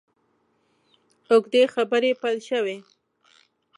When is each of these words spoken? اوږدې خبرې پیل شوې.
اوږدې 1.31 1.63
خبرې 1.73 2.11
پیل 2.21 2.37
شوې. 2.49 2.77